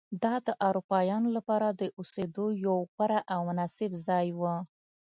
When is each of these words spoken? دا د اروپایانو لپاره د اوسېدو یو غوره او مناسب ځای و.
دا 0.23 0.33
د 0.47 0.49
اروپایانو 0.67 1.29
لپاره 1.37 1.67
د 1.71 1.81
اوسېدو 1.97 2.45
یو 2.65 2.77
غوره 2.93 3.19
او 3.33 3.39
مناسب 3.49 3.91
ځای 4.07 4.27
و. 4.39 4.41